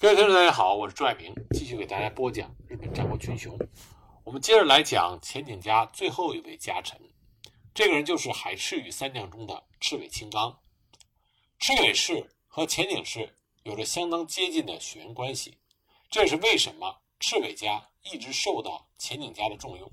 [0.00, 3.54] 各位听众，大家好，我是朱爱明，继续给大家播讲日本战国群雄。
[4.24, 6.98] 我们接着来讲前景家最后一位家臣，
[7.74, 10.58] 这个人就是海赤羽三将中的赤尾清纲。
[11.58, 15.58] 赤尾氏和前景氏有着相当接近的血缘关系，
[16.08, 19.92] 这也是为什么赤尾家一直受到前景家的重用。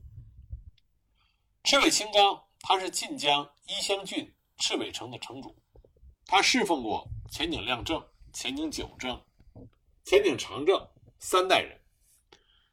[1.66, 5.54] 赤尾清纲，他是晋江伊香郡赤尾城的城主，
[6.26, 8.02] 他侍奉过前景亮正、
[8.32, 9.21] 前景久正。
[10.10, 10.89] 前景长政
[11.20, 11.82] 三代人，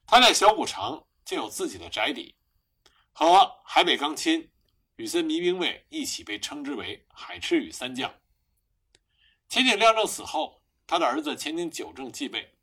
[0.07, 2.37] 他在小古城就有自己的宅邸，
[3.13, 4.53] 和海北钢亲、
[4.95, 8.15] 羽森弥兵卫一起被称之为海赤羽三将。
[9.49, 12.55] 前景亮政死后，他的儿子前景久政继位。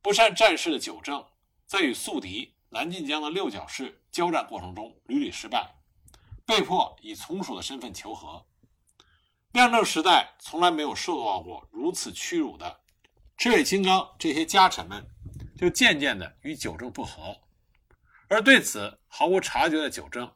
[0.00, 1.22] 不善战事的久政，
[1.66, 5.70] 在与宿敌南晋江的六角氏交战过程中屡屡失败，
[6.46, 8.46] 被迫以从属的身份求和。
[9.52, 12.80] 亮政时代从来没有受到过如此屈辱的。
[13.36, 15.04] 赤尾清纲这些家臣们
[15.56, 17.36] 就渐渐的与九正不和，
[18.28, 20.32] 而对此毫无察觉的九正，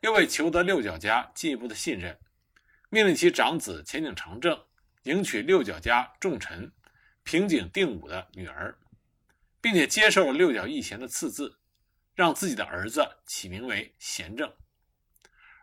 [0.00, 2.18] 又为求得六角家进一步的信任，
[2.90, 4.60] 命令其长子前景长政
[5.04, 6.72] 迎娶六角家重臣
[7.22, 8.76] 平井定武的女儿，
[9.60, 11.58] 并且接受了六角义贤的赐字，
[12.14, 14.52] 让自己的儿子起名为贤政。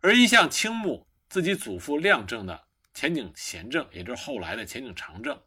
[0.02, 5.42] 而一向倾慕自己祖父亮政的前景贤政，也就是后来的前景长政。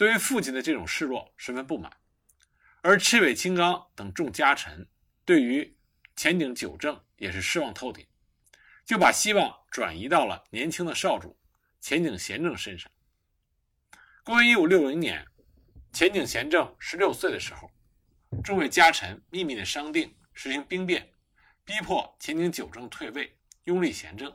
[0.00, 1.94] 对于父亲的这种示弱十分不满，
[2.80, 4.88] 而赤尾青冈等众家臣
[5.26, 5.76] 对于
[6.16, 8.06] 前景久正也是失望透顶，
[8.86, 11.38] 就把希望转移到了年轻的少主
[11.82, 12.90] 前景贤政身上。
[14.24, 15.22] 公元一五六零年，
[15.92, 17.70] 前景贤政十六岁的时候，
[18.42, 21.12] 众位家臣秘密的商定实行兵变，
[21.62, 24.34] 逼迫前景久正退位，拥立贤政。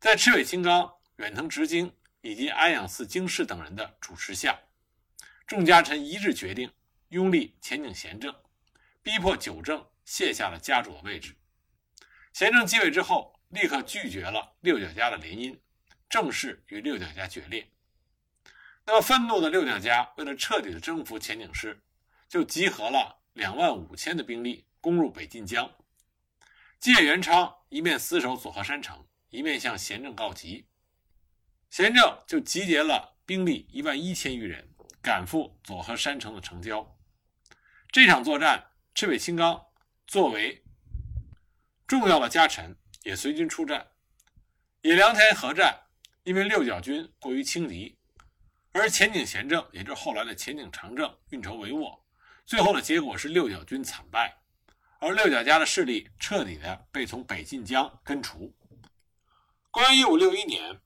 [0.00, 1.94] 在赤尾青冈远藤直经。
[2.24, 4.58] 以及安养寺经世等人的主持下，
[5.46, 6.72] 众家臣一致决定
[7.10, 8.34] 拥立前景贤政，
[9.02, 11.36] 逼迫久正卸下了家主的位置。
[12.32, 15.58] 贤政继位之后，立刻拒绝了六角家的联姻，
[16.08, 17.70] 正式与六角家决裂。
[18.86, 21.82] 那么愤怒的六角家为了彻底的征服前景师，
[22.26, 25.70] 就集合了两万五千的兵力攻入北近江。
[26.80, 30.66] 借元昌一面死守佐贺山城，一面向贤政告急。
[31.70, 34.68] 贤政就集结了兵力一万一千余人，
[35.02, 36.96] 赶赴佐贺山城的城郊。
[37.90, 39.60] 这场作战，赤尾清纲
[40.06, 40.64] 作为
[41.86, 43.88] 重要的家臣也随军出战。
[44.82, 45.80] 野良田合战，
[46.22, 47.98] 因为六角军过于轻敌，
[48.72, 51.98] 而前景贤政，也就是后来的前景长政，运筹帷幄，
[52.46, 54.36] 最后的结果是六角军惨败，
[55.00, 58.54] 而六角家的势力彻底的被从北近江根除。
[59.70, 60.80] 公元一五六一年。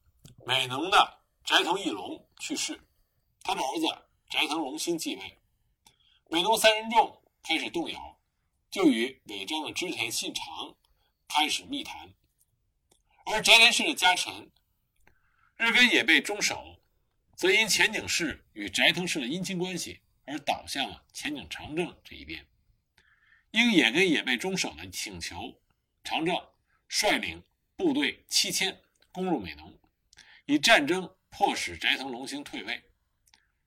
[0.47, 2.81] 美浓的斋藤义隆去世，
[3.43, 3.87] 他的儿子
[4.31, 5.39] 斋藤隆兴继位。
[6.31, 8.19] 美浓三人众开始动摇，
[8.71, 10.77] 就与尾张的织田信长
[11.27, 12.15] 开始密谈。
[13.27, 14.51] 而斋田氏的家臣
[15.57, 16.81] 日根也被中守，
[17.37, 22.47] 则因前景氏与斋藤氏的姻亲关系而倒向了前景长政这一边。
[23.51, 25.61] 应也根也被中守的请求，
[26.05, 26.49] 长政
[26.89, 27.43] 率领
[27.77, 28.81] 部队七千
[29.13, 29.79] 攻入美浓。
[30.51, 32.83] 以战争迫使斋藤龙兴退位，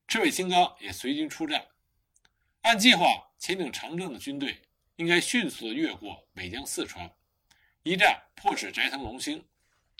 [0.08, 1.68] 赤尾清纲也随军出战。
[2.62, 3.06] 按计划，
[3.38, 4.64] 前景长政的军队
[4.96, 7.12] 应该迅速地越过美江四川，
[7.84, 9.48] 一战迫使斋藤龙兴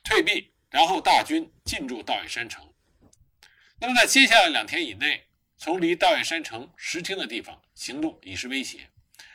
[0.04, 2.74] 退避，然后大军进驻道野山城。
[3.80, 5.28] 那么，在接下来两天以内，
[5.58, 8.90] 从离道野山城十天的地方行动以示威胁，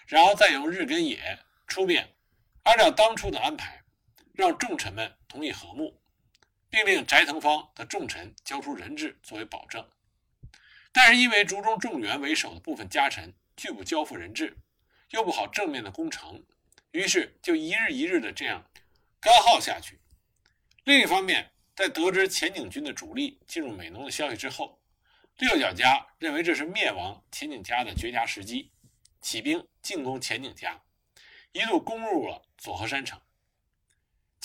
[0.08, 2.16] 然后再由日根野出面，
[2.64, 3.84] 按照当初的安排，
[4.34, 6.02] 让众臣们同意和睦。
[6.70, 9.88] 并令斋藤方的重臣交出人质作为保证，
[10.92, 14.56] 但是因为竹中重元为首的部分家臣拒不交付人质，
[15.10, 16.44] 又不好正面的攻城，
[16.90, 18.68] 于是就一日一日的这样
[19.20, 20.00] 干耗下去。
[20.84, 24.80] 另一方面，在得知前景军的主力进入美浓的消息之后，
[25.38, 28.72] 六角家认为这是灭亡前景家的绝佳时机，
[29.20, 30.82] 起兵进攻前景家，
[31.52, 33.20] 一度攻入了佐贺山城。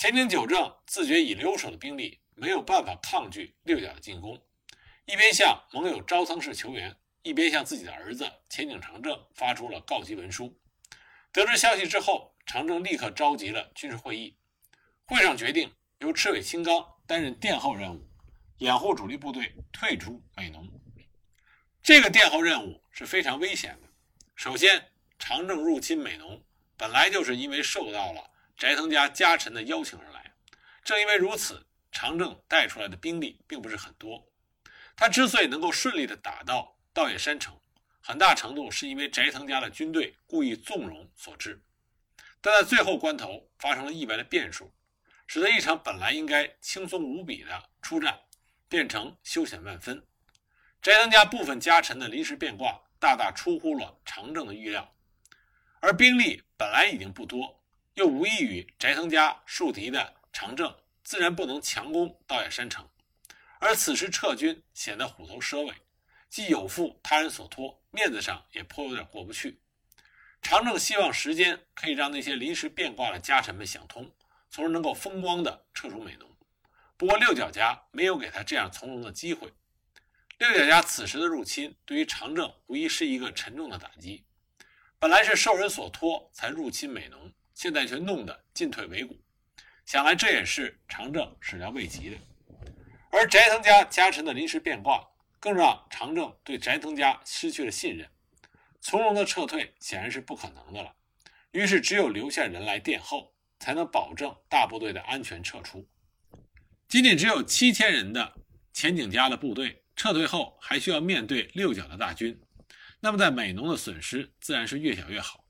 [0.02, 4.36] 前井久正自觉以留守的兵力没有办法抗拒六角的进攻，
[5.04, 10.58] 一边向盟友招仓氏求援，一边向自己的儿子前井长政发出了告急文书。
[11.30, 14.36] 得知消息之后，长政立刻召集了军事会议，
[15.04, 18.04] 会上决定由赤尾清纲担任殿后任务，
[18.58, 20.68] 掩护主力部队退出美浓。
[21.80, 23.88] 这个殿后任务是非常危险的。
[24.34, 24.84] 首先，
[25.16, 26.42] 长政入侵美浓
[26.76, 28.31] 本来就是因为受到了。
[28.62, 30.34] 斋藤家家臣的邀请而来，
[30.84, 34.24] 正因为如此，长政带出来的兵力并不是很多。
[34.94, 37.60] 他之所以能够顺利地打到稻叶山城，
[38.00, 41.60] 很大程度是因为斋藤家的军队故意纵容所致。
[42.40, 44.72] 但在最后关头发生了意外的变数，
[45.26, 48.16] 使得一场本来应该轻松无比的出战
[48.68, 50.06] 变成凶险万分。
[50.80, 54.94] 斋藤家部分家臣的临时变卦大大出乎了长政的预料，
[55.80, 57.60] 而兵力本来已经不多，
[57.94, 60.74] 又无异于斋藤家树敌的长政，
[61.04, 62.88] 自然不能强攻稻叶山城。
[63.58, 65.74] 而此时撤军显得虎头蛇尾，
[66.28, 69.60] 既有负他人所托，面子上也颇有点过不去。
[70.40, 74.10] 长政希望时间可以让那些临时变卦的家臣们想通，
[74.50, 76.28] 从而能够风光地撤出美浓。
[76.96, 79.52] 不过六角家没有给他这样从容的机会。
[80.38, 84.24] 六角家此时的入侵，对于长政无疑是一个沉重的打击。
[84.98, 87.32] 本来是受人所托才入侵美浓，
[87.62, 89.16] 现在却弄得进退维谷，
[89.86, 92.16] 想来这也是长政始料未及的。
[93.08, 95.00] 而斋藤家家臣的临时变卦，
[95.38, 98.10] 更让长政对斋藤家失去了信任。
[98.80, 100.92] 从容的撤退显然是不可能的了，
[101.52, 105.88] 于是只有留下人来殿后，才能保证大部队的安全撤出。
[106.88, 108.40] 仅仅只有七千人的
[108.72, 112.40] 前景家的部队撤退后，还需要面对六角的大军，
[112.98, 115.41] 那么在美浓的损失自然是越小越好，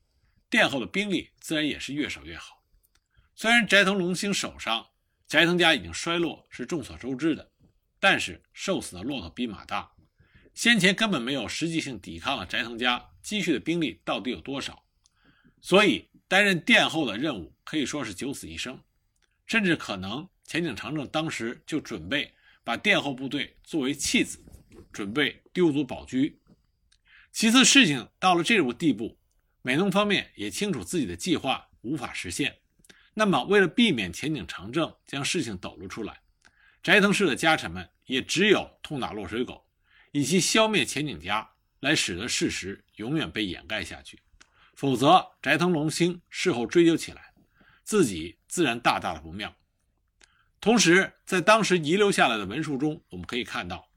[0.53, 2.63] 殿后的兵力自然也是越少越好。
[3.33, 4.85] 虽然斋藤龙兴手上
[5.25, 7.51] 斋藤家已经衰落，是众所周知的，
[7.99, 9.91] 但是瘦死的骆驼比马大，
[10.53, 13.03] 先前根本没有实际性抵抗了斋藤家。
[13.23, 14.85] 积蓄的兵力到底有多少？
[15.59, 18.79] 所以担任殿后的任务可以说是九死一生，
[19.47, 22.31] 甚至可能前景长政当时就准备
[22.63, 24.37] 把殿后部队作为弃子，
[24.91, 26.17] 准备丢卒保车。
[27.31, 29.17] 其次，事情到了这种地步，
[29.63, 32.59] 美浓方面也清楚自己的计划无法实现。
[33.15, 36.21] 那么，为了避免前景长政将事情抖露出来，
[36.83, 39.65] 斋藤氏的家臣们也只有痛打落水狗，
[40.11, 41.49] 以及消灭前景家。
[41.79, 44.21] 来使得事实永远被掩盖下去，
[44.73, 47.33] 否则斋藤龙兴事后追究起来，
[47.83, 49.53] 自己自然大大的不妙。
[50.61, 53.89] 同时，在当时遗留下来的文书中，我们可以看到，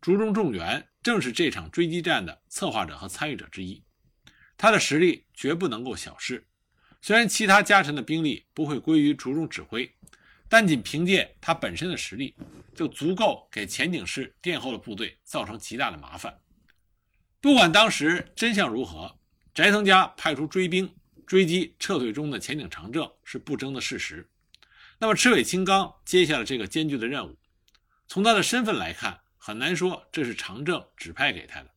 [0.00, 3.82] 竹中重元正是这场追击战的策划者和参与者之一，
[4.62, 6.46] 他的实力绝不能够小视。
[7.00, 9.92] 虽然其他家臣的兵力不会归于竹中指挥，
[10.48, 12.32] 但仅凭借他本身的实力，
[12.72, 16.38] 就足够给前景氏殿后的部队造成极大的麻烦。
[17.40, 19.12] 不管当时真相如何，
[19.52, 20.88] 斋藤家派出追兵
[21.26, 24.30] 追击撤退中的前景长政是不争的事实。
[25.00, 27.36] 那么赤尾清刚接下了这个艰巨的任务，
[28.06, 31.71] 从他的身份来看，很难说这是长政指派给他的。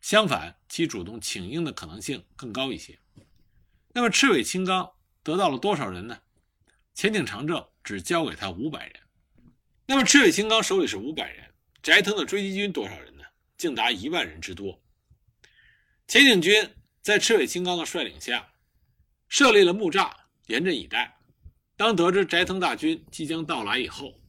[0.00, 2.98] 相反，其主动请缨的可能性更高一些。
[3.92, 4.92] 那么赤尾青刚
[5.22, 6.20] 得到了多少人呢？
[6.94, 8.94] 前景长政只交给他五百人。
[9.86, 11.52] 那么赤尾青刚手里是五百人，
[11.82, 13.24] 斋藤的追击军多少人呢？
[13.56, 14.80] 竟达一万人之多。
[16.06, 18.52] 前景军在赤尾青刚的率领下，
[19.28, 20.12] 设立了木栅，
[20.46, 21.18] 严阵以待。
[21.76, 24.20] 当得知斋藤大军即将到来以后，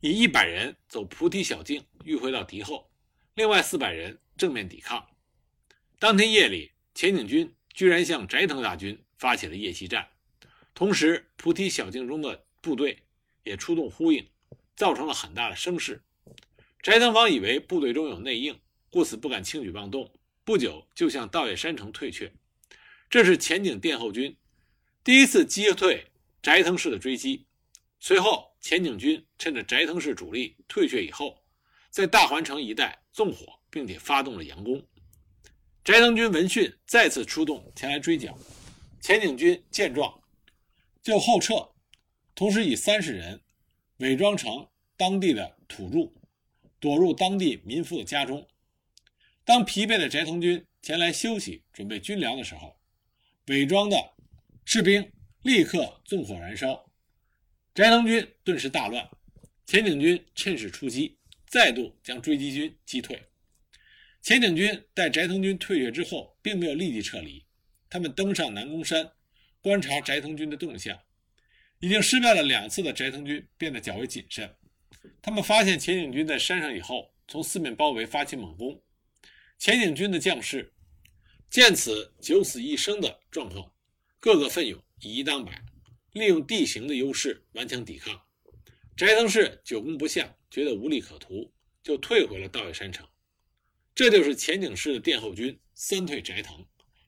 [0.00, 2.90] 以一百人走菩提小径迂回到敌后，
[3.34, 5.06] 另外四百人正面抵抗。
[5.98, 10.06] 当天夜里，前井军居然向斋藤大军发起了夜袭战，
[10.74, 13.04] 同时菩提小径中的部队
[13.44, 14.28] 也出动呼应，
[14.76, 16.02] 造成了很大的声势。
[16.82, 18.60] 斋藤方以为部队中有内应，
[18.90, 20.12] 故此不敢轻举妄动。
[20.44, 22.30] 不久就向道叶山城退却，
[23.08, 24.36] 这是前井殿后军
[25.02, 26.08] 第一次击退
[26.42, 27.46] 斋藤氏的追击。
[28.00, 31.42] 随后，前井军趁着斋藤氏主力退却以后，
[31.88, 34.86] 在大环城一带纵火，并且发动了佯攻。
[35.86, 38.36] 斋藤军闻讯再次出动前来追剿，
[39.00, 40.20] 前景军见状
[41.00, 41.54] 就后撤，
[42.34, 43.40] 同时以三十人
[43.98, 44.66] 伪装成
[44.96, 46.12] 当地的土著，
[46.80, 48.48] 躲入当地民夫的家中。
[49.44, 52.76] 当疲惫的斋藤军前来休息、准备军粮的时候，
[53.46, 54.14] 伪装的
[54.64, 55.08] 士兵
[55.42, 56.90] 立刻纵火燃烧，
[57.72, 59.08] 斋藤军顿时大乱。
[59.64, 61.16] 前景军趁势出击，
[61.46, 63.22] 再度将追击军击退。
[64.26, 67.46] 前景军待斋藤军退却之后，并没有立即撤离，
[67.88, 69.12] 他们登上南宫山，
[69.60, 71.00] 观察斋藤军的动向。
[71.78, 74.52] 已经失败了两次的斋藤军变得较为谨慎，
[75.22, 78.82] 他们发现前景军在山上以后，从四面包围，发起猛攻。
[79.58, 80.74] 前景军的将士
[81.48, 83.72] 见此九死一生的状况，
[84.18, 85.62] 个个奋勇，以一当百，
[86.14, 88.20] 利用地形的优势顽强抵抗。
[88.96, 93.06] 斋藤氏久攻不下，觉得无利可图，就退回了稻叶山城。
[93.96, 96.66] 这就是前景式的殿后军三退斋藤，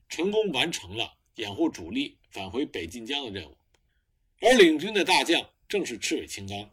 [0.09, 3.55] 成功完成了掩护主力返回北近江的任务。
[4.41, 6.67] 而领军的大将正是赤尾青冈。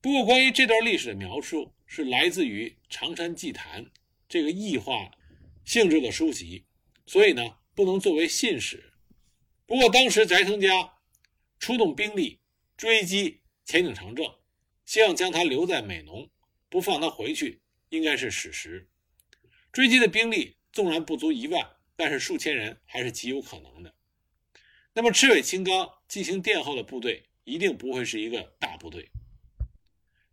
[0.00, 3.84] 不过，关于这段历史的描述是来自于《常山祭坛》。
[4.28, 5.10] 这个异化
[5.64, 6.62] 性质的书籍，
[7.04, 8.92] 所以呢不能作为信史。
[9.66, 10.94] 不过当时翟腾家
[11.58, 12.38] 出动兵力
[12.76, 14.32] 追击前井长政，
[14.86, 16.30] 希望将他留在美浓，
[16.68, 17.58] 不放他回去，
[17.88, 18.86] 应该是史实。
[19.78, 23.94] 追击的兵力纵然不足一万，但是数千人还是极有可能的。
[24.92, 29.08] 那么赤尾清刚进行殿后的部队一定不会是一个大部队，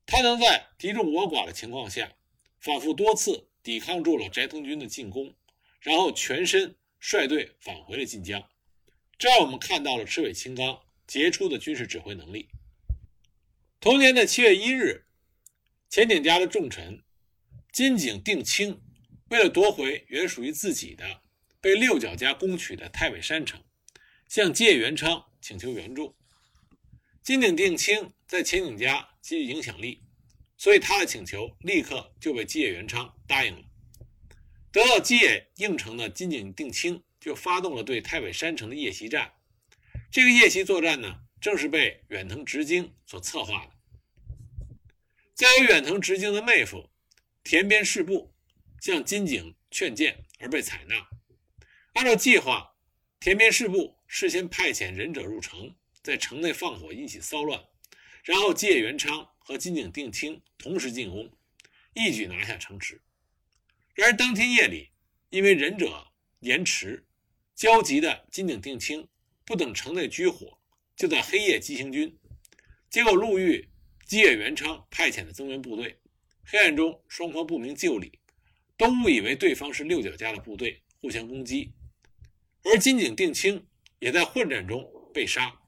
[0.07, 2.13] 他能在敌众我寡的情况下，
[2.59, 5.35] 反复多次抵抗住了翟腾军的进攻，
[5.79, 8.49] 然后全身率队返回了晋江，
[9.19, 12.49] 这让我们看到了赤尾清刚杰出的军事指挥能力。
[13.79, 15.05] 同年的七月一日，
[15.87, 17.03] 前景家的重臣
[17.71, 18.81] 金井定清。
[19.29, 21.22] 为了夺回原属于自己的
[21.60, 23.63] 被六角家攻取的太尾山城，
[24.27, 26.15] 向芥元昌请求援助。
[27.24, 30.03] 金井定清在前景家极具影响力，
[30.58, 33.63] 所以他的请求立刻就被吉野元昌答应了。
[34.72, 39.34] 得到吉野应承的金井定清就发动了对太尾山城的夜袭战。
[40.12, 43.72] 这个夜袭作战呢，正是被远藤直经所策划的。
[45.34, 46.91] 在由远藤直经的妹夫
[47.44, 48.34] 田边士部。
[48.85, 51.09] 向金井劝谏而被采纳。
[51.93, 52.75] 按照计划，
[53.19, 57.65] 田边士部事先派遣忍者入城，在城内放火引起骚乱，
[58.23, 61.35] 然后借元昌和金井定清同时进攻，
[61.95, 63.01] 一举拿下城池。
[63.95, 64.91] 然而当天夜里，
[65.31, 66.11] 因为忍者
[66.41, 67.07] 延迟，
[67.55, 69.07] 焦急的金井定清
[69.45, 70.59] 不等城内居火，
[70.95, 72.19] 就在黑夜急行军，
[72.91, 73.67] 结果路遇
[74.05, 75.99] 基野元昌派遣的增援部队，
[76.43, 78.19] 黑暗中双方不明就里。
[78.77, 81.72] 都误以为对方是六角家的部队，互相攻击，
[82.63, 83.65] 而金井定清
[84.00, 85.62] 也在混战中被杀。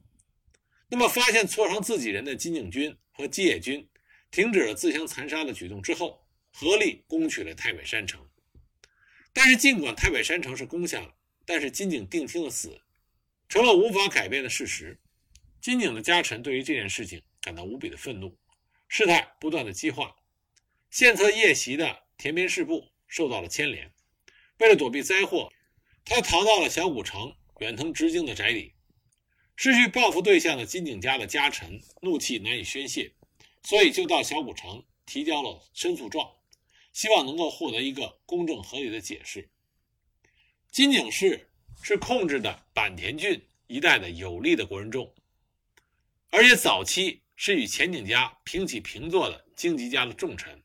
[0.89, 3.87] 那么，发现挫伤自己人的金井军和基野军
[4.31, 8.25] 停止了自相残杀的举动之后，合力攻取了太北山城。
[9.33, 12.81] 但是，尽管太北山城是攻下了，但是金井定清的死
[13.47, 14.99] 成了无法改变的事实。
[15.61, 18.37] 金井的家臣对于这件事情感到无比的愤怒，
[18.87, 20.15] 事态不断的激化。
[20.89, 22.89] 献策夜袭的田边士部。
[23.07, 23.91] 受到了牵连，
[24.59, 25.51] 为了躲避灾祸，
[26.05, 28.73] 他逃到了小古城远藤直经的宅邸。
[29.55, 33.11] 失去报复对象的金井家的家臣怒气难以宣泄，
[33.63, 36.31] 所以就到小古城提交了申诉状，
[36.93, 39.49] 希望能够获得一个公正合理的解释。
[40.69, 41.49] 金井氏
[41.81, 45.11] 是控制的坂田郡一带的有力的国人众，
[46.29, 50.61] 而且早期是与前井家平起平坐的荆棘家的重臣。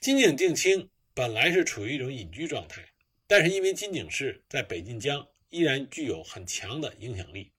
[0.00, 0.88] 金井定清。
[1.20, 2.82] 本来是处于一种隐居状态，
[3.26, 7.52] 但是因为金井氏在北近江依然具有很强的影响力，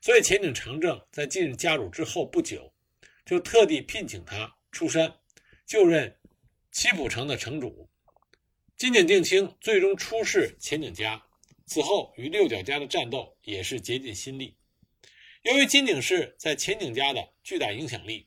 [0.00, 2.74] 所以前井长政在近日加入之后不久，
[3.24, 5.20] 就特地聘请他出山
[5.64, 6.18] 就任
[6.72, 7.88] 七浦城的城主。
[8.76, 11.22] 金井定清最终出仕前井家，
[11.64, 14.56] 此后与六角家的战斗也是竭尽心力。
[15.42, 18.26] 由于金井氏在前井家的巨大影响力，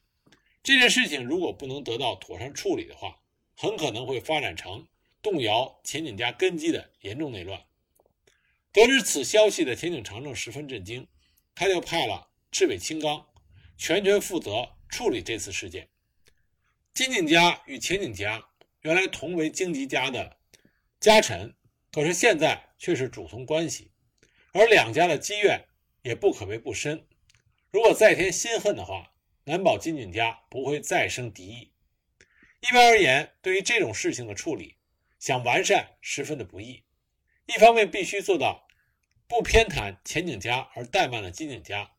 [0.64, 3.20] 这件事情如果不能得到妥善处理的话，
[3.62, 4.88] 很可能会发展成
[5.22, 7.66] 动摇前景家根基的严重内乱。
[8.72, 11.06] 得知此消息的田井长政十分震惊，
[11.56, 13.28] 他就派了赤尾清刚
[13.78, 15.90] 全权负责处理这次事件。
[16.94, 18.48] 金井家与前景家
[18.80, 20.38] 原来同为荆棘家的
[21.02, 21.54] 家臣，
[21.92, 23.92] 可是现在却是主从关系，
[24.54, 25.66] 而两家的积怨
[26.02, 27.06] 也不可谓不深。
[27.72, 29.12] 如果再添心恨的话，
[29.44, 31.69] 难保金井家不会再生敌意。
[32.62, 34.76] 一般而言，对于这种事情的处理，
[35.18, 36.84] 想完善十分的不易。
[37.46, 38.68] 一方面必须做到
[39.28, 41.92] 不偏袒前景家而怠慢了金井家，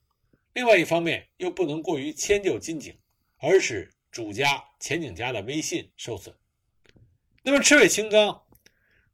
[0.53, 2.99] 另外一方面又不能过于迁就金井，
[3.39, 6.37] 而使主家前景家的威信受损。
[7.43, 8.47] 那么赤尾清刚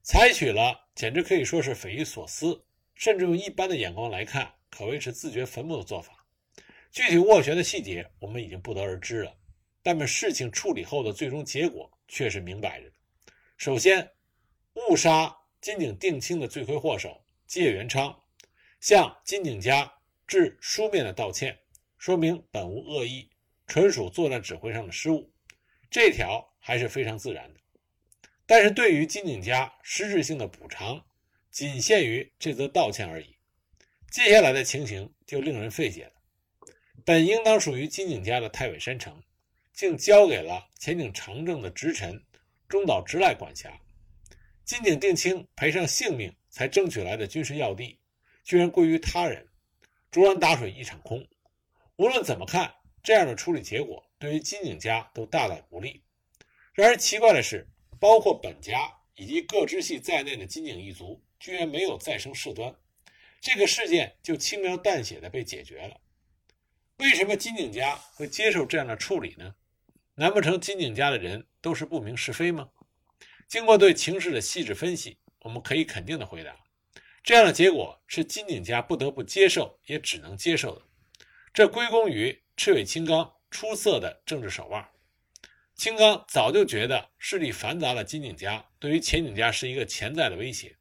[0.02, 6.26] 采取了简直可以说是匪夷所思，甚至用一般的眼光来看，可谓是自掘坟墓的做法。
[6.90, 9.35] 具体斡旋的细节，我们已经不得而知了。
[9.86, 12.96] 但么事情处理后的最终结果却是明摆着的。
[13.56, 14.10] 首先，
[14.74, 18.20] 误杀金井定清的罪魁祸首芥元昌，
[18.80, 21.56] 向金井家致书面的道歉，
[21.98, 23.30] 说明本无恶意，
[23.68, 25.32] 纯属作战指挥上的失误，
[25.88, 27.60] 这条还是非常自然的。
[28.44, 31.00] 但是对于金井家实质性的补偿，
[31.52, 33.36] 仅限于这则道歉而已。
[34.10, 36.12] 接下来的情形就令人费解了。
[37.04, 39.22] 本应当属于金井家的太尾山城。
[39.76, 42.24] 竟交给了前景长政的直臣
[42.66, 43.78] 中岛直赖管辖，
[44.64, 48.00] 金井定清赔上性命才争取来的军事要地，
[48.42, 49.46] 居然归于他人，
[50.10, 51.28] 竹篮打水一场空。
[51.96, 56.02] 无论怎么看，这样的处理结果对于金井家都大大不利。
[56.72, 57.68] 然而奇怪的是，
[58.00, 62.74] 包括本家以及各支系在内的金井一族居然没有再生事端，
[63.42, 66.00] 这个事件就轻描淡写的被解决了。
[66.96, 69.54] 为什么金井家会接受这样的处理呢？
[70.16, 72.70] 难不成金井家的人都是不明是非吗？
[73.46, 76.56] 经过对情势的细致分析，我们可以肯定的回答，
[77.22, 80.82] 这样的结果是金井家不得不接受，也只能接受的。
[81.52, 84.88] 这归功于赤尾青刚出色的政治手腕。
[85.74, 90.76] 青刚早就觉得势力繁杂的金井家对于前景家是一个潜在的威胁，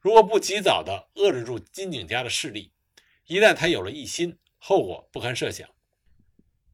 [0.00, 2.72] 如果不及早的遏制住金井家的势力，
[3.26, 5.66] 一旦他有了异心，后果不堪设想。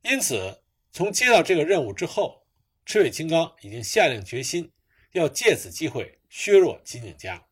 [0.02, 0.61] 因此，
[0.92, 2.46] 从接到这个任务之后，
[2.84, 4.70] 赤尾青刚已经下定决心
[5.12, 7.46] 要借此机会削弱金井家。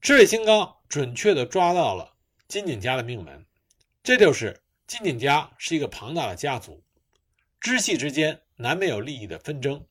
[0.00, 2.16] 赤尾青刚准确地抓到了
[2.48, 3.44] 金井家的命门，
[4.02, 6.82] 这就是金井家是一个庞大的家族，
[7.60, 8.42] 支系之间。
[8.60, 9.86] 难免有利益的纷争，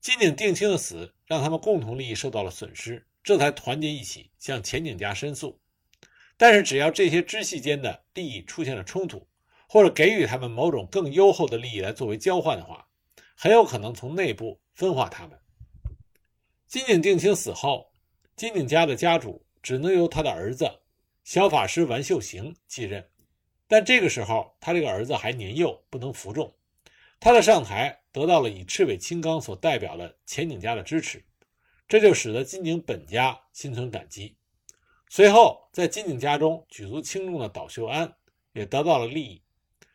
[0.00, 5.60] 金井定清的死让他们共同利益受到了损失，这才团结一起向前景家申诉。
[6.38, 9.28] 但是，只要这些支系间的利益出现了冲突，
[9.72, 12.86] 或者给予他们某种更优厚的利益来作为交换的话，
[13.34, 15.38] 很有可能从内部分化他们。
[16.66, 17.90] 金井定清死后，
[18.36, 20.70] 金井家的家主只能由他的儿子
[21.24, 23.08] 小法师丸秀行继任，
[23.66, 26.54] 但这个时候他这个儿子还年幼，不能服众。
[27.18, 31.24] 他的上台得到了以赤尾青刚所代表的前景家的支持，
[31.88, 34.36] 这就使得金井本家心存感激。
[35.08, 38.14] 随后，在金井家中举足轻重的岛秀安
[38.52, 39.42] 也得到了利益，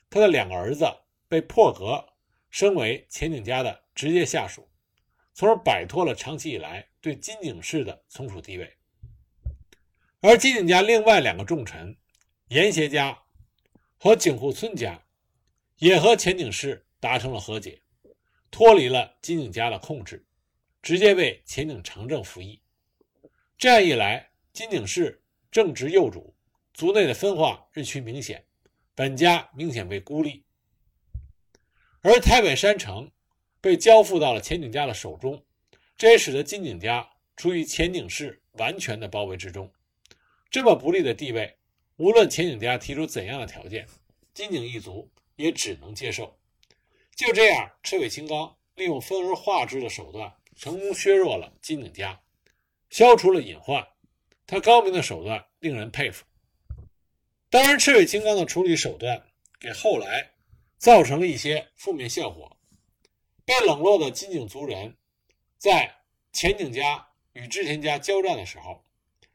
[0.09, 0.85] 他的两个儿子
[1.27, 2.07] 被破格
[2.49, 4.69] 升为前景家的直接下属，
[5.33, 8.77] 从而摆脱了长期以来对金井氏的从属地位。
[10.21, 11.95] 而金井家另外两个重臣
[12.49, 13.23] 岩胁家
[13.97, 15.03] 和井户村家
[15.77, 16.83] 也和前景氏。
[16.99, 17.83] 达成了和解，
[18.49, 20.25] 脱离了金井家的控制，
[20.81, 22.59] 直接为前景长政服役。
[23.55, 26.35] 这样一来，金井氏正直幼主，
[26.73, 28.46] 族内的分化日趋明显，
[28.97, 30.43] 本家明显被孤立。
[32.01, 33.11] 而台北山城
[33.61, 35.45] 被交付到了前景家的手中，
[35.95, 39.71] 这也使得金井家处于前景氏完全的包围之中。
[40.49, 41.57] 这么不利的地位，
[41.97, 43.87] 无论前景家提出怎样的条件，
[44.33, 46.35] 金井一族也只能接受。
[47.15, 52.19] 就这样，赤尾青刚利用分而化之的手段，成功削弱了金井家，
[52.89, 53.87] 消除了隐患。
[54.47, 56.25] 他高明的手段令人佩服。
[57.49, 59.23] 当然，赤尾青刚的处理手段
[59.57, 60.31] 给后来
[60.77, 62.57] 造成了一些负面效果。
[63.45, 64.97] 被冷落的金井族人，
[65.57, 66.01] 在
[66.33, 68.83] 前井家与织田家交战的时候，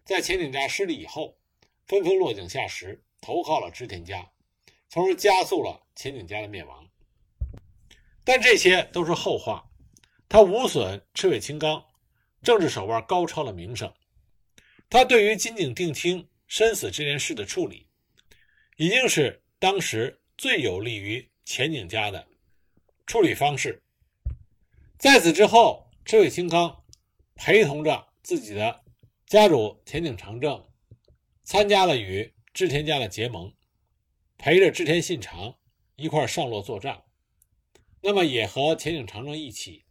[0.04, 1.38] 在前井家失利以后，
[1.86, 4.30] 纷纷落井下石，投靠了织田家，
[4.90, 6.86] 从而加速了前井家的灭亡。
[8.24, 9.70] 但这些都是后话，
[10.28, 11.82] 他无损赤尾青刚
[12.42, 13.90] 政治手腕高超的名声。
[14.90, 17.88] 他对于金井定听身死这件事的处理，
[18.76, 22.26] 已经是当时最有利于前景家的
[23.06, 23.82] 处理方式。
[24.98, 26.84] 在此之后，赤尾青刚
[27.34, 28.82] 陪同着自己的
[29.26, 30.68] 家主前景长政，
[31.44, 33.52] 参加了与织田家的结盟，
[34.38, 35.58] 陪着织田信长
[35.96, 37.04] 一块上洛作战。
[38.00, 39.84] 那么也和田井长政一起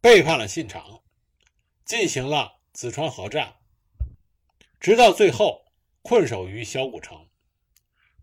[0.00, 1.02] 背叛了信长，
[1.84, 3.56] 进行了紫川河战，
[4.80, 5.64] 直到最后
[6.02, 7.25] 困守于小谷城。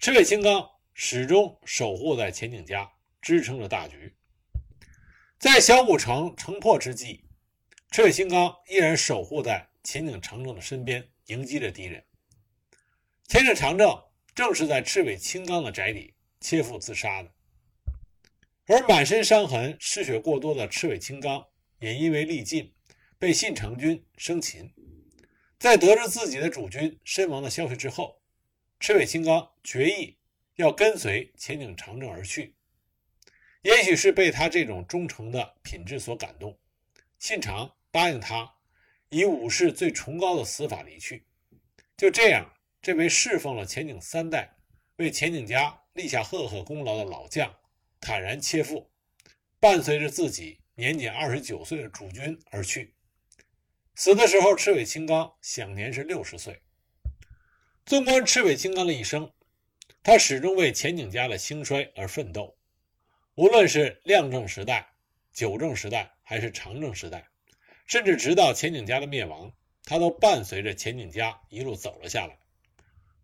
[0.04, 4.14] 赤尾青冈始终守护在前景家，支撑着大局。
[5.40, 7.24] 在小谷城城破之际，
[7.90, 12.04] 赤尾青冈依然守护在前景长政的身边，迎击着敌人。
[13.30, 13.98] 前景长政
[14.36, 17.32] 正是在赤尾青冈的宅邸切腹自杀的。
[18.66, 21.46] 而满身伤痕、失血过多的赤尾青冈，
[21.80, 22.74] 也因为力尽，
[23.18, 24.70] 被信长军生擒。
[25.58, 28.22] 在得知自己的主君身亡的消息之后，
[28.86, 30.18] 赤尾青冈决意
[30.56, 32.54] 要跟随前景长政而去。
[33.62, 36.60] 也许是被他这种忠诚的品质所感动，
[37.18, 38.56] 信长答应他
[39.08, 41.26] 以武士最崇高的死法离去。
[41.96, 44.58] 就这样，这位侍奉了前景三代、
[44.98, 47.56] 为前景家立下赫赫功劳的老将。
[48.02, 48.92] 坦然切腹，
[49.62, 52.94] 伴随着自己年仅二十九岁的主君而去。
[53.96, 56.60] 死的时候，赤尾青冈享年是六十岁。
[57.86, 59.30] 纵观赤尾青刚的一生，
[60.04, 62.56] 他始终为前景家的兴衰而奋斗。
[63.36, 64.94] 无论是亮正时代、
[65.34, 67.28] 久正时代，还是长正时代，
[67.86, 69.52] 甚至直到前景家的灭亡，
[69.84, 72.38] 他都伴随着前景家一路走了下来，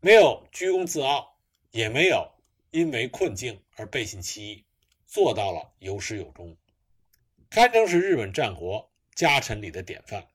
[0.01, 1.37] 没有居功自傲，
[1.71, 2.29] 也没有
[2.71, 4.65] 因为困境而背信弃义。
[5.07, 6.57] 做到了有始有终，
[7.49, 10.27] 堪称是日本战国家臣里的典范。